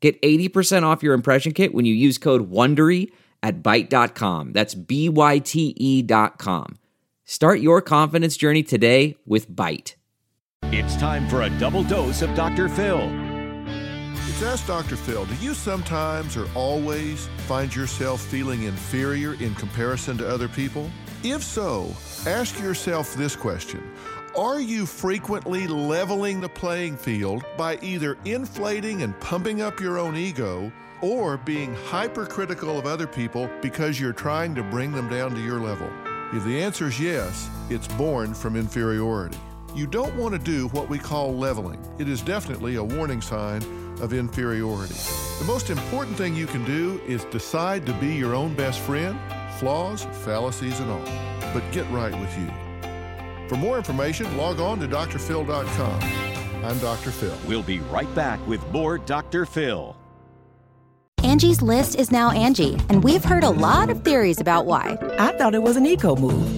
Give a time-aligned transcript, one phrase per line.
[0.00, 3.10] Get 80% off your impression kit when you use code WONDERY
[3.42, 4.52] at Byte.com.
[4.52, 6.78] That's B-Y-T-E dot com.
[7.24, 9.94] Start your confidence journey today with Byte.
[10.64, 12.68] It's time for a double dose of Dr.
[12.68, 13.00] Phil.
[14.28, 14.96] It's Ask Dr.
[14.96, 15.24] Phil.
[15.24, 20.90] Do you sometimes or always find yourself feeling inferior in comparison to other people?
[21.24, 21.96] If so,
[22.26, 23.82] ask yourself this question
[24.36, 30.16] Are you frequently leveling the playing field by either inflating and pumping up your own
[30.16, 35.40] ego or being hypercritical of other people because you're trying to bring them down to
[35.40, 35.90] your level?
[36.32, 39.38] If the answer is yes, it's born from inferiority.
[39.74, 41.84] You don't want to do what we call leveling.
[41.98, 43.62] It is definitely a warning sign
[44.00, 44.94] of inferiority.
[45.40, 49.18] The most important thing you can do is decide to be your own best friend,
[49.58, 51.04] flaws, fallacies, and all.
[51.52, 52.48] But get right with you.
[53.48, 56.00] For more information, log on to drphil.com.
[56.64, 57.10] I'm Dr.
[57.10, 57.36] Phil.
[57.46, 59.46] We'll be right back with more Dr.
[59.46, 59.96] Phil.
[61.22, 64.96] Angie's list is now Angi, and we've heard a lot of theories about why.
[65.18, 66.57] I thought it was an eco move.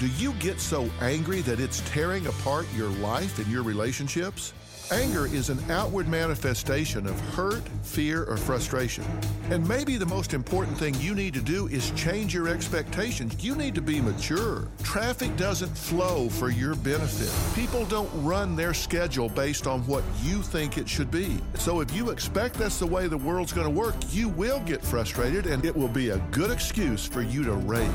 [0.00, 4.52] Do you get so angry that it's tearing apart your life and your relationships?
[4.90, 9.04] Anger is an outward manifestation of hurt, fear, or frustration.
[9.50, 13.42] And maybe the most important thing you need to do is change your expectations.
[13.42, 14.66] You need to be mature.
[14.82, 17.32] Traffic doesn't flow for your benefit.
[17.54, 21.38] People don't run their schedule based on what you think it should be.
[21.54, 24.84] So if you expect that's the way the world's going to work, you will get
[24.84, 27.88] frustrated and it will be a good excuse for you to rage.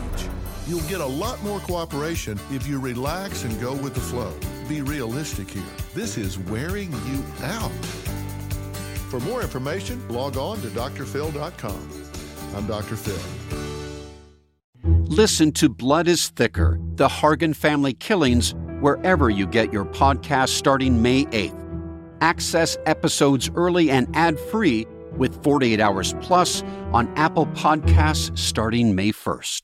[0.70, 4.32] You'll get a lot more cooperation if you relax and go with the flow.
[4.68, 5.64] Be realistic here.
[5.96, 7.72] This is wearing you out.
[9.10, 11.90] For more information, log on to drphil.com.
[12.56, 12.96] I'm Dr.
[12.96, 13.18] Phil.
[15.08, 21.02] Listen to Blood is Thicker The Hargan Family Killings wherever you get your podcast starting
[21.02, 21.58] May 8th.
[22.22, 26.62] Access episodes early and ad free with 48 Hours Plus
[26.94, 29.62] on Apple Podcasts starting May 1st.